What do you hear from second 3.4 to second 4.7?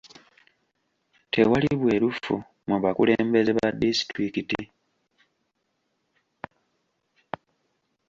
ba disitulikiti.